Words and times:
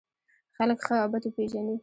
خلک 0.57 0.77
ښه 0.85 0.95
او 1.03 1.07
بد 1.13 1.23
وپېژني. 1.27 1.75